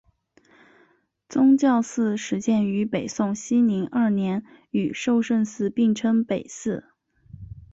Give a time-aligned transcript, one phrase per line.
[1.29, 6.89] 崇教寺始建于北宋熙宁二年与寿圣寺并称北寺。